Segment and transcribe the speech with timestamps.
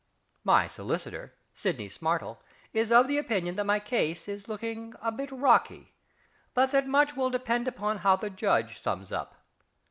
[0.43, 2.41] My solicitor, SIDNEY SMARTLE,
[2.73, 5.93] is of the opinion that my case is looking "a bit rocky,"
[6.55, 9.45] but that much will depend upon how the Judge sums up.